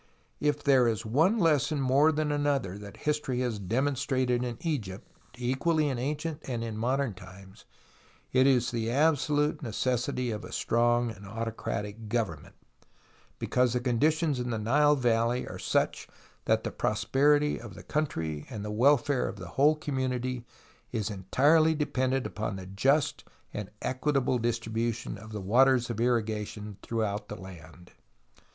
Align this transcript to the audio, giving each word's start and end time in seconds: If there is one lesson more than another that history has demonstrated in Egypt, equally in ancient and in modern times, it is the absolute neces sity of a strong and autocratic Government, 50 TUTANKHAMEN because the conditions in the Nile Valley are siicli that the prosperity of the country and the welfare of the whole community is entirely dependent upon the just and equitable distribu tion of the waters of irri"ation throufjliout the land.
If 0.39 0.63
there 0.63 0.87
is 0.87 1.05
one 1.05 1.37
lesson 1.37 1.79
more 1.79 2.11
than 2.11 2.31
another 2.31 2.75
that 2.79 3.05
history 3.05 3.41
has 3.41 3.59
demonstrated 3.59 4.43
in 4.43 4.57
Egypt, 4.61 5.07
equally 5.37 5.89
in 5.89 5.99
ancient 5.99 6.41
and 6.49 6.63
in 6.63 6.75
modern 6.75 7.13
times, 7.13 7.65
it 8.33 8.47
is 8.47 8.71
the 8.71 8.89
absolute 8.89 9.59
neces 9.61 10.11
sity 10.11 10.33
of 10.33 10.43
a 10.43 10.51
strong 10.51 11.11
and 11.11 11.27
autocratic 11.27 12.09
Government, 12.09 12.55
50 12.57 12.57
TUTANKHAMEN 12.57 13.35
because 13.37 13.73
the 13.73 13.79
conditions 13.79 14.39
in 14.39 14.49
the 14.49 14.57
Nile 14.57 14.95
Valley 14.95 15.47
are 15.47 15.59
siicli 15.59 16.07
that 16.45 16.63
the 16.63 16.71
prosperity 16.71 17.59
of 17.61 17.75
the 17.75 17.83
country 17.83 18.47
and 18.49 18.65
the 18.65 18.71
welfare 18.71 19.27
of 19.27 19.35
the 19.35 19.49
whole 19.49 19.75
community 19.75 20.43
is 20.91 21.11
entirely 21.11 21.75
dependent 21.75 22.25
upon 22.25 22.55
the 22.55 22.65
just 22.65 23.23
and 23.53 23.69
equitable 23.83 24.39
distribu 24.39 24.91
tion 24.95 25.19
of 25.19 25.31
the 25.31 25.41
waters 25.41 25.91
of 25.91 25.97
irri"ation 25.97 26.77
throufjliout 26.81 27.27
the 27.27 27.35
land. 27.39 27.91